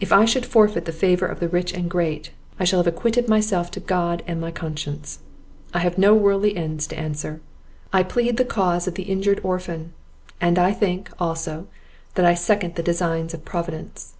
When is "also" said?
11.20-11.66